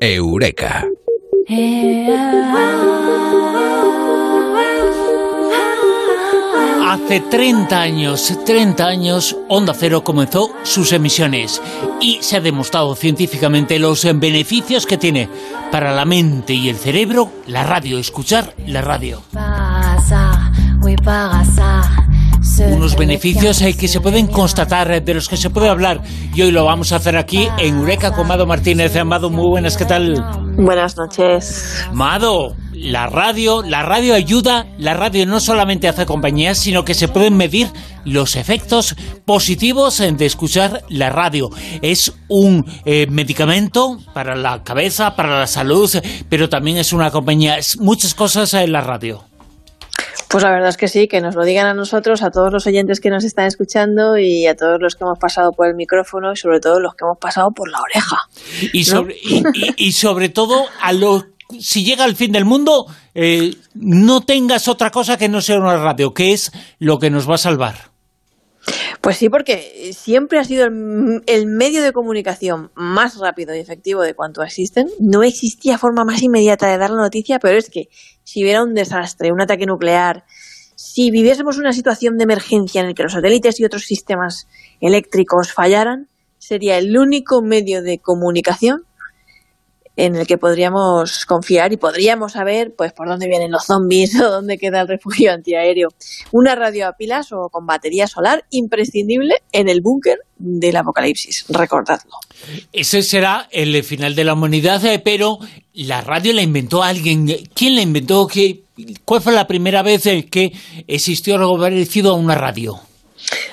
[0.00, 0.86] Eureka.
[6.86, 11.60] Hace 30 años, 30 años, Onda Cero comenzó sus emisiones
[12.00, 15.28] y se ha demostrado científicamente los beneficios que tiene
[15.72, 19.22] para la mente y el cerebro la radio, escuchar la radio.
[22.60, 26.02] Unos beneficios eh, que se pueden constatar, eh, de los que se puede hablar.
[26.34, 28.96] Y hoy lo vamos a hacer aquí en Eureka con Mado Martínez.
[28.96, 30.14] Amado, muy buenas, ¿qué tal?
[30.56, 31.86] Buenas noches.
[31.92, 37.06] Mado, la radio, la radio ayuda, la radio no solamente hace compañía, sino que se
[37.06, 37.68] pueden medir
[38.04, 41.50] los efectos positivos de escuchar la radio.
[41.80, 45.90] Es un eh, medicamento para la cabeza, para la salud,
[46.28, 49.27] pero también es una compañía, es muchas cosas en la radio.
[50.28, 52.66] Pues la verdad es que sí, que nos lo digan a nosotros, a todos los
[52.66, 56.32] oyentes que nos están escuchando y a todos los que hemos pasado por el micrófono
[56.32, 58.18] y sobre todo los que hemos pasado por la oreja.
[58.72, 59.16] Y sobre,
[59.76, 61.26] y, sobre todo a los
[61.58, 65.78] si llega el fin del mundo, eh, no tengas otra cosa que no sea una
[65.78, 67.90] radio, que es lo que nos va a salvar.
[69.00, 74.14] Pues sí, porque siempre ha sido el, medio de comunicación más rápido y efectivo de
[74.14, 74.88] cuanto existen.
[74.98, 77.84] No existía forma más inmediata de dar la noticia, pero es que
[78.24, 80.24] si hubiera un desastre, un ataque nuclear,
[80.74, 84.48] si viviésemos una situación de emergencia en el que los satélites y otros sistemas
[84.80, 88.87] eléctricos fallaran, sería el único medio de comunicación
[89.98, 94.30] en el que podríamos confiar y podríamos saber pues por dónde vienen los zombies o
[94.30, 95.88] dónde queda el refugio antiaéreo.
[96.30, 102.12] Una radio a pilas o con batería solar imprescindible en el búnker del apocalipsis, recordadlo.
[102.72, 105.40] Ese será el final de la humanidad, eh, pero
[105.74, 107.26] la radio la inventó alguien.
[107.52, 108.28] ¿Quién la inventó?
[109.04, 110.52] ¿Cuál fue la primera vez que
[110.86, 112.80] existió algo parecido a una radio?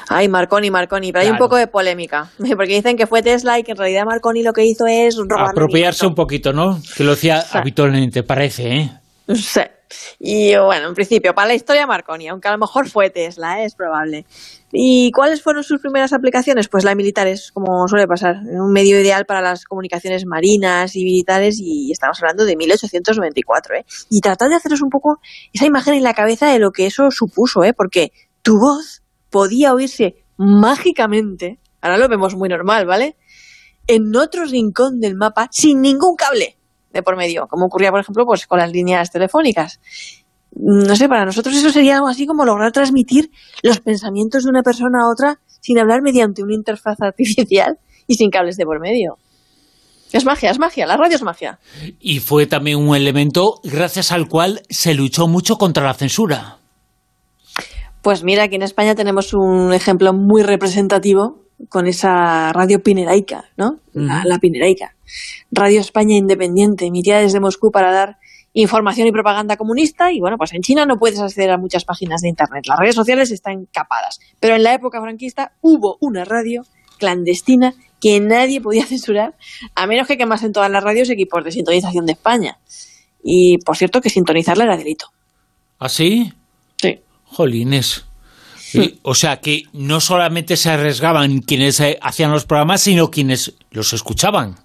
[0.09, 3.63] Ay, Marconi, Marconi, pero hay un poco de polémica, porque dicen que fue Tesla y
[3.63, 6.79] que en realidad Marconi lo que hizo es robar Apropiarse un poquito, ¿no?
[6.95, 8.91] Que lo hacía habitualmente, parece, ¿eh?
[9.33, 9.61] Sí.
[10.19, 13.65] Y bueno, en principio, para la historia Marconi, aunque a lo mejor fue Tesla, ¿eh?
[13.65, 14.25] es probable.
[14.71, 16.67] ¿Y cuáles fueron sus primeras aplicaciones?
[16.67, 21.59] Pues la militares, como suele pasar, un medio ideal para las comunicaciones marinas y militares,
[21.61, 23.85] y estamos hablando de 1894, ¿eh?
[24.09, 25.19] Y tratad de haceros un poco
[25.53, 27.73] esa imagen en la cabeza de lo que eso supuso, ¿eh?
[27.73, 28.11] Porque
[28.41, 29.01] tu voz
[29.35, 33.17] podía oírse mágicamente, ahora lo vemos muy normal, ¿vale?
[33.85, 36.55] En otro rincón del mapa sin ningún cable
[36.93, 39.81] de por medio, como ocurría, por ejemplo, pues con las líneas telefónicas.
[40.53, 43.29] No sé, para nosotros eso sería algo así como lograr transmitir
[43.61, 48.29] los pensamientos de una persona a otra sin hablar mediante una interfaz artificial y sin
[48.29, 49.17] cables de por medio.
[50.13, 51.59] Es magia, es magia, la radio es magia.
[51.99, 56.59] Y fue también un elemento gracias al cual se luchó mucho contra la censura.
[58.05, 63.79] Pues mira, aquí en España tenemos un ejemplo muy representativo con esa radio pineraica, ¿no?
[63.93, 64.95] La, pineraica.
[65.49, 68.19] Radio España Independiente, emitida desde Moscú para dar
[68.53, 72.21] información y propaganda comunista y bueno, pues en China no puedes acceder a muchas páginas
[72.21, 72.65] de internet.
[72.67, 74.19] Las redes sociales están capadas.
[74.39, 76.61] Pero en la época franquista hubo una radio
[76.99, 79.33] clandestina que nadie podía censurar,
[79.73, 82.59] a menos que quemasen todas las radios y equipos de sintonización de España.
[83.23, 85.07] Y por cierto que sintonizarla era delito.
[85.79, 86.31] ¿Ah, sí?
[87.35, 87.37] Sí.
[87.37, 88.05] Jolines.
[89.03, 93.93] o sea que no solamente se arriesgaban quienes eh, hacían los programas, sino quienes los
[93.93, 94.55] escuchaban.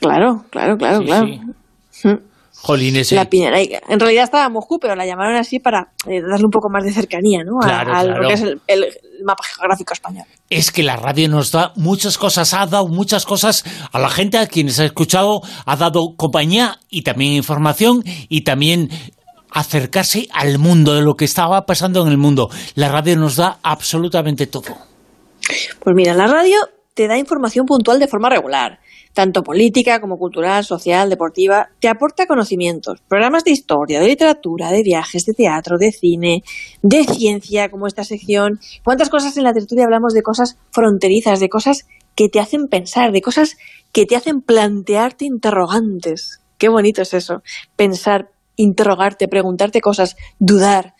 [0.00, 1.26] Claro, claro, claro, claro.
[2.64, 3.12] Jolines.
[3.12, 3.80] La Piñeraica.
[3.88, 6.92] En realidad estaba Moscú, pero la llamaron así para eh, darle un poco más de
[6.92, 7.60] cercanía, ¿no?
[7.60, 8.60] a, lo que es el,
[9.22, 10.24] mapa geográfico español.
[10.48, 14.38] Es que la radio nos da muchas cosas, ha dado muchas cosas a la gente,
[14.38, 18.88] a quienes ha escuchado, ha dado compañía y también información y también
[19.54, 22.50] acercarse al mundo, de lo que estaba pasando en el mundo.
[22.74, 24.76] La radio nos da absolutamente todo.
[25.80, 26.56] Pues mira, la radio
[26.94, 28.80] te da información puntual de forma regular,
[29.12, 34.82] tanto política como cultural, social, deportiva, te aporta conocimientos, programas de historia, de literatura, de
[34.82, 36.42] viajes, de teatro, de cine,
[36.82, 38.58] de ciencia, como esta sección.
[38.82, 41.86] ¿Cuántas cosas en la tertulia hablamos de cosas fronterizas, de cosas
[42.16, 43.56] que te hacen pensar, de cosas
[43.92, 46.40] que te hacen plantearte interrogantes?
[46.58, 47.42] Qué bonito es eso,
[47.76, 50.94] pensar, interrogarte, preguntarte cosas, dudar.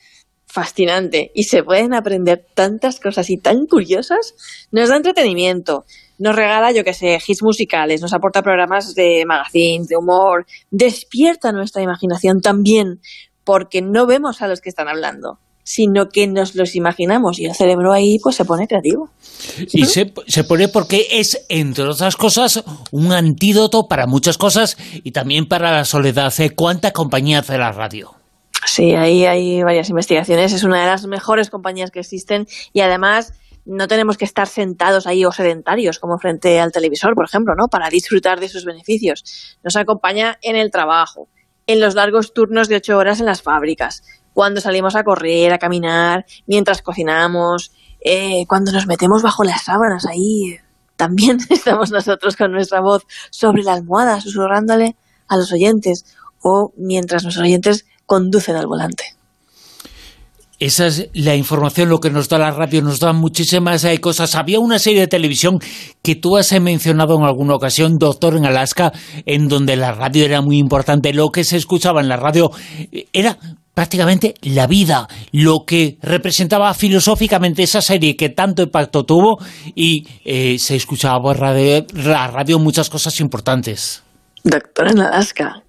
[0.46, 1.32] Fascinante.
[1.34, 4.36] Y se pueden aprender tantas cosas y tan curiosas.
[4.70, 5.84] Nos da entretenimiento.
[6.18, 11.50] Nos regala, yo que sé, hits musicales, nos aporta programas de magazines, de humor, despierta
[11.50, 13.00] nuestra imaginación también,
[13.42, 17.54] porque no vemos a los que están hablando, sino que nos los imaginamos y el
[17.54, 19.10] cerebro ahí pues se pone creativo.
[19.72, 22.62] Y se, se, pone porque es, entre otras cosas,
[22.92, 26.32] un antídoto para muchas cosas y también para la soledad.
[26.54, 28.14] ¿Cuánta compañía hace la radio?
[28.66, 30.52] Sí, ahí hay varias investigaciones.
[30.52, 33.32] Es una de las mejores compañías que existen y además
[33.64, 37.68] no tenemos que estar sentados ahí o sedentarios como frente al televisor, por ejemplo, ¿no?
[37.68, 39.56] Para disfrutar de sus beneficios.
[39.62, 41.28] Nos acompaña en el trabajo,
[41.66, 44.02] en los largos turnos de ocho horas en las fábricas,
[44.34, 47.72] cuando salimos a correr, a caminar, mientras cocinamos,
[48.04, 50.58] eh, cuando nos metemos bajo las sábanas ahí.
[50.96, 54.96] También estamos nosotros con nuestra voz sobre la almohada, susurrándole
[55.28, 56.04] a los oyentes,
[56.42, 59.04] o mientras nuestros oyentes conducen al volante.
[60.60, 64.34] Esa es la información, lo que nos da la radio, nos da muchísimas eh, cosas.
[64.34, 65.58] Había una serie de televisión
[66.02, 68.92] que tú has mencionado en alguna ocasión, Doctor en Alaska,
[69.26, 71.12] en donde la radio era muy importante.
[71.12, 72.50] Lo que se escuchaba en la radio
[72.92, 73.36] eh, era
[73.74, 79.38] prácticamente la vida, lo que representaba filosóficamente esa serie que tanto impacto tuvo
[79.74, 84.02] y eh, se escuchaba por la radio muchas cosas importantes.
[84.44, 85.63] Doctor en Alaska,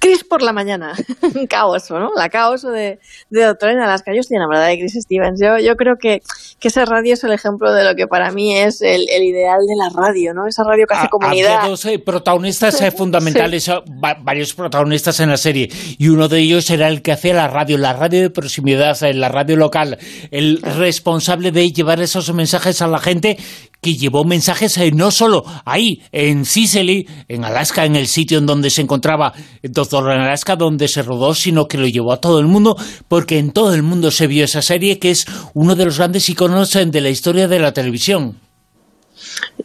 [0.00, 0.94] Chris por la mañana,
[1.50, 2.10] caos, ¿no?
[2.16, 4.12] La caos de, de Doctor en Alaska.
[4.14, 5.38] Yo estoy enamorada de Chris Stevens.
[5.38, 6.22] Yo, yo creo que,
[6.58, 9.76] que esa radio es el ejemplo de lo que para mí es el, ideal de
[9.76, 10.46] la radio, ¿no?
[10.46, 11.58] Esa radio que hace comunidad.
[11.58, 13.74] Había dos eh, protagonistas eh, fundamentales, eh,
[14.22, 17.76] varios protagonistas en la serie, y uno de ellos era el que hacía la radio,
[17.76, 19.98] la radio de proximidad, la radio local,
[20.30, 23.36] el responsable de llevar esos mensajes a la gente
[23.80, 28.70] que llevó mensajes no solo ahí, en Sicily, en Alaska, en el sitio en donde
[28.70, 29.32] se encontraba
[29.62, 32.76] Doctor en Alaska, donde se rodó, sino que lo llevó a todo el mundo,
[33.08, 36.28] porque en todo el mundo se vio esa serie, que es uno de los grandes
[36.28, 38.38] iconos de la historia de la televisión.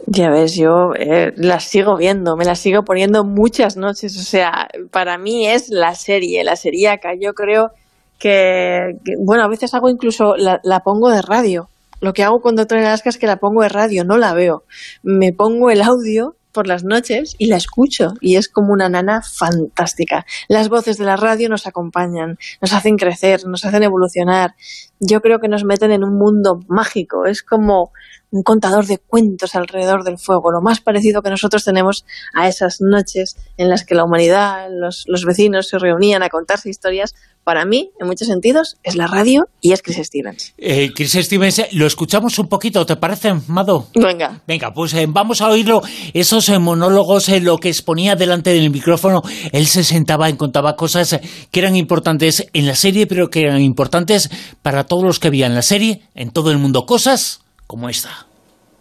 [0.08, 4.68] Ya ves, yo eh, la sigo viendo, me la sigo poniendo muchas noches, o sea,
[4.92, 7.14] para mí es la serie, la seriaca.
[7.20, 7.72] Yo creo
[8.20, 11.70] que, bueno, a veces hago incluso, la, la pongo de radio,
[12.02, 14.34] lo que hago cuando estoy en Alaska es que la pongo de radio, no la
[14.34, 14.64] veo.
[15.04, 19.22] Me pongo el audio por las noches y la escucho y es como una nana
[19.22, 20.26] fantástica.
[20.48, 24.56] Las voces de la radio nos acompañan, nos hacen crecer, nos hacen evolucionar.
[25.00, 27.92] Yo creo que nos meten en un mundo mágico, es como
[28.36, 32.82] un contador de cuentos alrededor del fuego, lo más parecido que nosotros tenemos a esas
[32.82, 37.16] noches en las que la humanidad, los, los vecinos se reunían a contarse historias
[37.46, 40.54] para mí, en muchos sentidos, es la radio y es Chris Stevens.
[40.58, 43.88] Eh, Chris Stevens, eh, lo escuchamos un poquito, ¿te parece, Mado?
[43.94, 44.42] Venga.
[44.48, 45.82] Venga, pues eh, vamos a oírlo.
[46.14, 49.22] Esos monólogos, lo que exponía delante del micrófono,
[49.52, 51.20] él se sentaba y contaba cosas
[51.52, 54.30] que eran importantes en la serie, pero que eran importantes
[54.64, 56.88] para todos los que veían la serie, en todo el mundo.
[56.88, 58.28] Cosas como esta.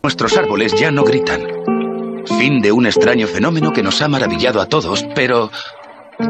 [0.03, 1.43] Nuestros árboles ya no gritan.
[2.39, 5.51] Fin de un extraño fenómeno que nos ha maravillado a todos, pero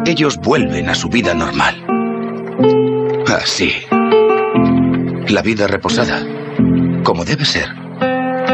[0.06, 1.84] ellos vuelven a su vida normal.
[3.26, 3.72] Así.
[5.28, 6.22] La vida reposada,
[7.02, 7.68] como debe ser.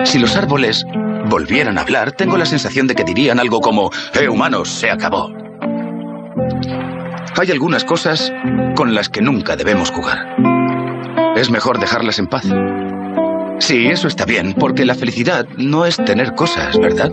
[0.05, 0.85] Si los árboles
[1.29, 5.31] volvieran a hablar, tengo la sensación de que dirían algo como, ¡Eh, humanos, se acabó!
[7.39, 8.33] Hay algunas cosas
[8.77, 10.37] con las que nunca debemos jugar.
[11.37, 12.45] Es mejor dejarlas en paz.
[13.61, 17.13] Sí, eso está bien, porque la felicidad no es tener cosas, ¿verdad?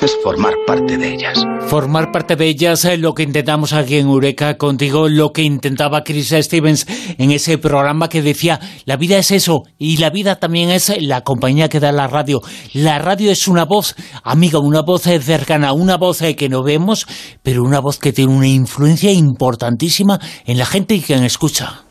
[0.00, 1.44] es formar parte de ellas.
[1.66, 6.04] Formar parte de ellas, es lo que intentamos aquí en Eureka contigo, lo que intentaba
[6.04, 6.86] Chris Stevens
[7.18, 11.22] en ese programa que decía, la vida es eso, y la vida también es la
[11.22, 12.40] compañía que da la radio.
[12.72, 17.06] La radio es una voz amiga, una voz cercana, una voz que no vemos,
[17.42, 21.87] pero una voz que tiene una influencia importantísima en la gente y quien escucha.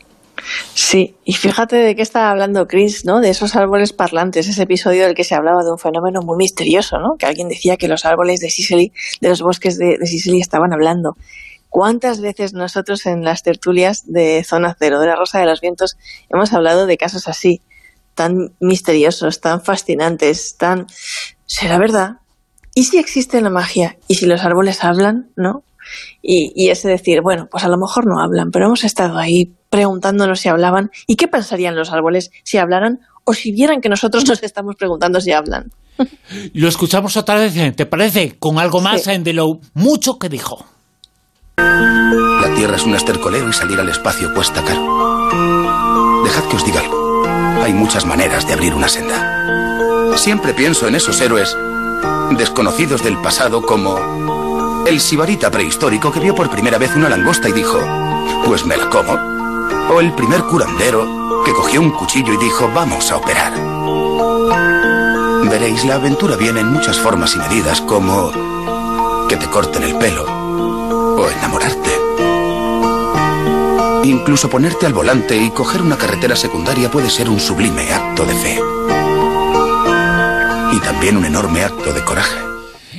[0.74, 3.20] Sí, y fíjate de qué estaba hablando Chris, ¿no?
[3.20, 6.98] De esos árboles parlantes, ese episodio del que se hablaba de un fenómeno muy misterioso,
[6.98, 7.16] ¿no?
[7.18, 11.16] Que alguien decía que los árboles de Sicily, de los bosques de, Sicily estaban hablando.
[11.68, 15.96] ¿Cuántas veces nosotros en las tertulias de Zona Cero, de la Rosa de los Vientos,
[16.30, 17.60] hemos hablado de casos así,
[18.14, 20.86] tan misteriosos, tan fascinantes, tan...
[21.44, 22.16] ¿Será verdad?
[22.74, 23.98] ¿Y si existe la magia?
[24.06, 25.30] ¿Y si los árboles hablan?
[25.36, 25.62] ¿No?
[26.22, 29.54] Y, y ese decir, bueno, pues a lo mejor no hablan, pero hemos estado ahí
[29.70, 34.26] preguntándonos si hablaban y qué pensarían los árboles si hablaran o si vieran que nosotros
[34.26, 35.70] nos estamos preguntando si hablan.
[36.54, 38.36] Lo escuchamos otra vez, ¿te parece?
[38.38, 40.64] Con algo más de lo mucho que dijo.
[41.56, 46.22] La Tierra es un estercolero y salir al espacio cuesta caro.
[46.24, 47.24] Dejad que os diga algo.
[47.62, 50.16] Hay muchas maneras de abrir una senda.
[50.16, 51.56] Siempre pienso en esos héroes
[52.36, 57.52] desconocidos del pasado como el sibarita prehistórico que vio por primera vez una langosta y
[57.52, 57.78] dijo,
[58.46, 59.37] pues me la como.
[59.90, 63.52] O el primer curandero que cogió un cuchillo y dijo, vamos a operar.
[65.48, 68.30] Veréis, la aventura viene en muchas formas y medidas, como
[69.28, 71.90] que te corten el pelo o enamorarte.
[74.04, 78.34] Incluso ponerte al volante y coger una carretera secundaria puede ser un sublime acto de
[78.34, 78.60] fe.
[80.72, 82.47] Y también un enorme acto de coraje.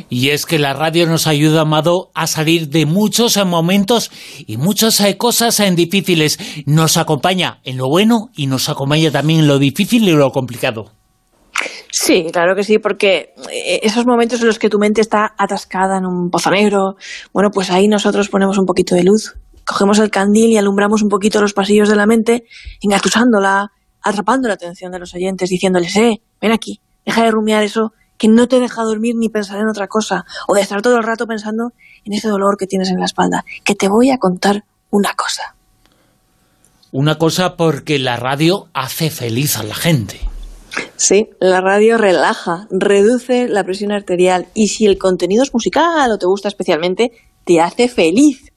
[0.09, 4.11] Y es que la radio nos ayuda, Amado, a salir de muchos momentos
[4.47, 6.39] y muchas eh, cosas en difíciles.
[6.65, 10.91] Nos acompaña en lo bueno y nos acompaña también en lo difícil y lo complicado.
[11.91, 15.97] Sí, claro que sí, porque eh, esos momentos en los que tu mente está atascada
[15.97, 16.95] en un pozo negro,
[17.33, 19.35] bueno, pues ahí nosotros ponemos un poquito de luz,
[19.65, 22.45] cogemos el candil y alumbramos un poquito los pasillos de la mente,
[22.81, 27.93] engatusándola, atrapando la atención de los oyentes, diciéndoles, eh, ven aquí, deja de rumiar eso
[28.19, 31.03] que no te deja dormir ni pensar en otra cosa, o de estar todo el
[31.03, 31.71] rato pensando
[32.05, 35.55] en ese dolor que tienes en la espalda, que te voy a contar una cosa.
[36.91, 40.19] Una cosa porque la radio hace feliz a la gente.
[40.97, 46.17] Sí, la radio relaja, reduce la presión arterial y si el contenido es musical o
[46.17, 47.11] te gusta especialmente,
[47.45, 48.51] te hace feliz.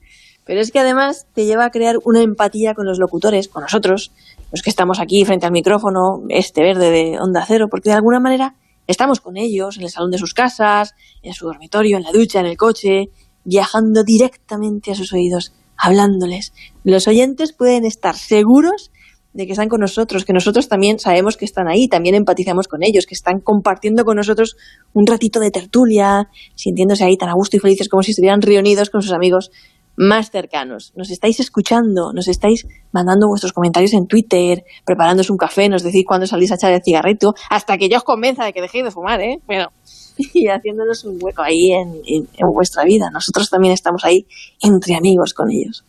[0.45, 4.11] Pero es que además te lleva a crear una empatía con los locutores, con nosotros,
[4.51, 8.19] los que estamos aquí frente al micrófono, este verde de onda cero, porque de alguna
[8.19, 8.55] manera
[8.87, 12.39] estamos con ellos en el salón de sus casas, en su dormitorio, en la ducha,
[12.39, 13.05] en el coche,
[13.43, 16.53] viajando directamente a sus oídos, hablándoles.
[16.83, 18.91] Los oyentes pueden estar seguros
[19.33, 22.83] de que están con nosotros, que nosotros también sabemos que están ahí, también empatizamos con
[22.83, 24.55] ellos, que están compartiendo con nosotros
[24.93, 28.91] un ratito de tertulia, sintiéndose ahí tan a gusto y felices como si estuvieran reunidos
[28.91, 29.49] con sus amigos
[29.95, 30.93] más cercanos.
[30.95, 36.03] Nos estáis escuchando, nos estáis mandando vuestros comentarios en Twitter, preparándoos un café, nos decís
[36.05, 38.91] cuándo salís a echar el cigarrito, hasta que yo os convenza de que dejéis de
[38.91, 39.39] fumar, ¿eh?
[39.45, 39.71] Bueno,
[40.17, 43.09] y haciéndonos un hueco ahí en, en vuestra vida.
[43.11, 44.25] Nosotros también estamos ahí
[44.61, 45.83] entre amigos con ellos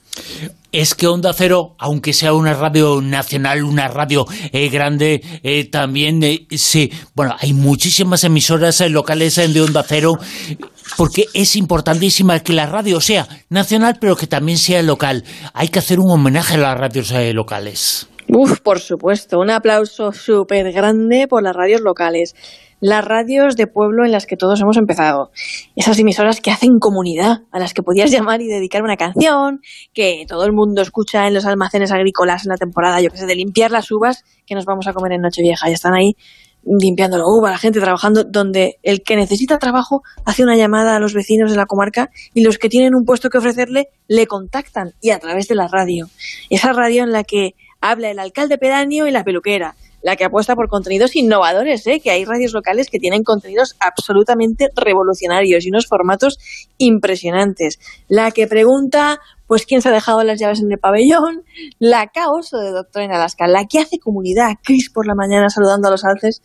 [0.74, 6.22] es que Onda Cero, aunque sea una radio nacional, una radio eh, grande, eh, también
[6.24, 10.18] eh, sí, bueno, hay muchísimas emisoras locales de Onda Cero,
[10.96, 15.24] porque es importantísima que la radio sea nacional, pero que también sea local.
[15.52, 18.08] Hay que hacer un homenaje a las radios locales.
[18.28, 22.34] Uf, por supuesto, un aplauso súper grande por las radios locales
[22.84, 25.30] las radios de pueblo en las que todos hemos empezado.
[25.74, 29.60] Esas emisoras que hacen comunidad, a las que podías llamar y dedicar una canción,
[29.94, 33.24] que todo el mundo escucha en los almacenes agrícolas en la temporada, yo que sé,
[33.24, 35.70] de limpiar las uvas que nos vamos a comer en Nochevieja.
[35.70, 36.12] Y están ahí
[36.66, 41.00] limpiando la uva, la gente trabajando, donde el que necesita trabajo hace una llamada a
[41.00, 44.94] los vecinos de la comarca y los que tienen un puesto que ofrecerle le contactan
[45.00, 46.08] y a través de la radio.
[46.50, 50.54] Esa radio en la que habla el alcalde pedáneo y la peluquera, la que apuesta
[50.54, 51.98] por contenidos innovadores, ¿eh?
[51.98, 56.38] que hay radios locales que tienen contenidos absolutamente revolucionarios y unos formatos
[56.76, 57.78] impresionantes.
[58.06, 61.44] La que pregunta, pues, quién se ha dejado las llaves en el pabellón,
[61.78, 65.88] la caoso de Doctor en Alaska, la que hace comunidad, Chris por la mañana saludando
[65.88, 66.42] a los alces,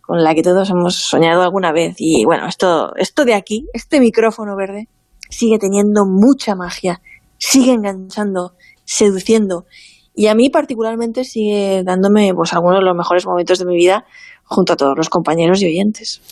[0.00, 1.94] con la que todos hemos soñado alguna vez.
[1.98, 4.88] Y bueno, esto, esto de aquí, este micrófono verde,
[5.30, 7.00] sigue teniendo mucha magia,
[7.38, 9.64] sigue enganchando, seduciendo
[10.16, 14.06] y a mí particularmente sigue dándome pues algunos de los mejores momentos de mi vida
[14.44, 16.22] junto a todos los compañeros y oyentes.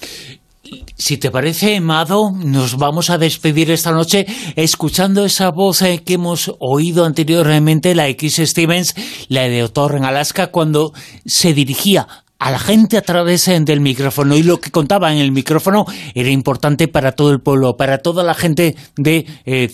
[0.96, 4.26] Si te parece, Mado, nos vamos a despedir esta noche
[4.56, 8.94] escuchando esa voz eh, que hemos oído anteriormente, la X Stevens,
[9.28, 10.94] la de Otor en Alaska, cuando
[11.26, 15.18] se dirigía a la gente a través eh, del micrófono y lo que contaba en
[15.18, 19.68] el micrófono era importante para todo el pueblo, para toda la gente de eh,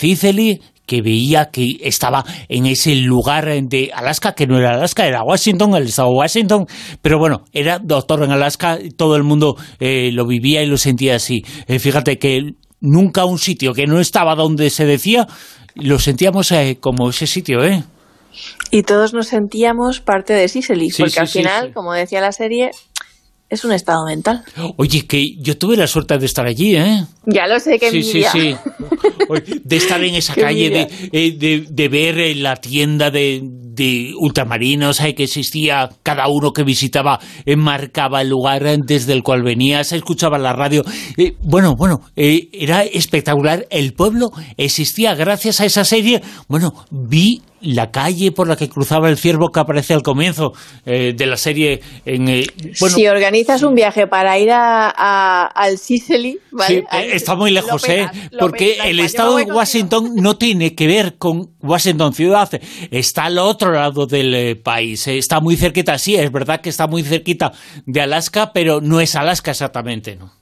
[0.90, 5.76] que veía que estaba en ese lugar de Alaska, que no era Alaska, era Washington,
[5.76, 6.66] el estado de Washington,
[7.00, 11.14] pero bueno, era doctor en Alaska, todo el mundo eh, lo vivía y lo sentía
[11.14, 11.44] así.
[11.68, 15.28] Eh, fíjate que nunca un sitio que no estaba donde se decía,
[15.76, 17.84] lo sentíamos eh, como ese sitio, ¿eh?
[18.72, 22.72] Y todos nos sentíamos parte de Sicily, porque al final, como decía la serie,
[23.48, 24.42] es un estado mental.
[24.76, 27.04] Oye, que yo tuve la suerte de estar allí, ¿eh?
[27.26, 28.56] Ya lo sé, que sí, sí, sí.
[29.64, 34.98] De estar en esa calle, eh, de, de, ver eh, la tienda de, de ultramarinos
[34.98, 37.20] que existía, cada uno que visitaba
[37.56, 40.84] marcaba el lugar desde el cual venía, se escuchaba la radio.
[41.16, 43.66] Eh, bueno, bueno, era espectacular.
[43.70, 46.22] El pueblo existía gracias a esa serie.
[46.48, 50.52] Bueno, vi la calle por la que cruzaba el ciervo que aparece al comienzo
[50.86, 51.80] eh, de la serie.
[52.04, 56.84] En, eh, si organizas un viaje para ir a, al Sicily, ¿vale?
[56.92, 58.08] Eh, está muy lejos, ¿eh?
[58.38, 62.48] Porque el estado de Washington no tiene que ver con Washington ciudad,
[62.90, 67.02] está al otro lado del país, está muy cerquita, sí, es verdad que está muy
[67.02, 67.52] cerquita
[67.86, 70.40] de Alaska, pero no es Alaska exactamente, ¿no?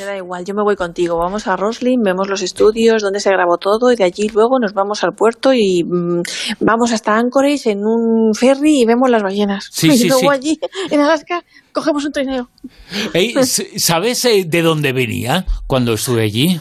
[0.00, 1.18] Me da igual, yo me voy contigo.
[1.18, 4.72] Vamos a Roslin, vemos los estudios, donde se grabó todo, y de allí luego nos
[4.72, 6.22] vamos al puerto y mm,
[6.60, 9.70] vamos hasta Anchorage en un ferry y vemos las ballenas.
[9.82, 10.58] y luego allí,
[10.90, 12.48] en Alaska, cogemos un trineo.
[13.76, 16.58] ¿Sabes eh, de dónde venía cuando estuve allí?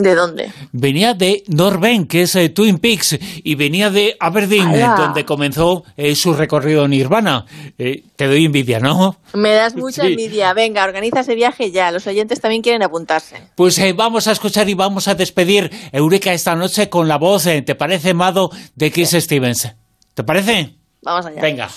[0.00, 0.50] ¿De dónde?
[0.72, 6.14] Venía de Norben, que es eh, Twin Peaks, y venía de Aberdeen, donde comenzó eh,
[6.14, 7.44] su recorrido en Nirvana.
[7.76, 9.16] Eh, te doy envidia, ¿no?
[9.34, 10.54] Me das mucha envidia.
[10.54, 11.90] Venga, organiza ese viaje ya.
[11.90, 13.50] Los oyentes también quieren apuntarse.
[13.56, 17.74] Pues vamos a escuchar y vamos a despedir Eureka esta noche con la voz, ¿te
[17.74, 19.76] parece, Mado, de Chris Stevens?
[20.14, 20.76] ¿Te parece?
[21.02, 21.42] Vamos allá.
[21.42, 21.68] Venga.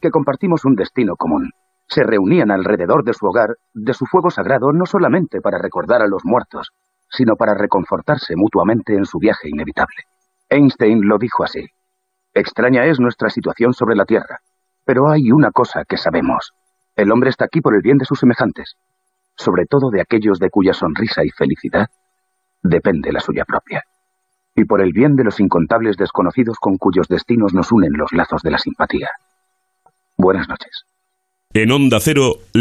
[0.00, 1.50] Que compartimos un destino común
[1.92, 6.08] se reunían alrededor de su hogar, de su fuego sagrado, no solamente para recordar a
[6.08, 6.70] los muertos,
[7.12, 9.96] sino para reconfortarse mutuamente en su viaje inevitable.
[10.48, 11.66] Einstein lo dijo así.
[12.34, 14.40] Extraña es nuestra situación sobre la Tierra,
[14.84, 16.52] pero hay una cosa que sabemos.
[16.96, 18.76] El hombre está aquí por el bien de sus semejantes,
[19.36, 21.88] sobre todo de aquellos de cuya sonrisa y felicidad
[22.62, 23.82] depende la suya propia,
[24.54, 28.42] y por el bien de los incontables desconocidos con cuyos destinos nos unen los lazos
[28.42, 29.08] de la simpatía.
[30.16, 30.84] Buenas noches.
[31.54, 32.36] En Onda Cero,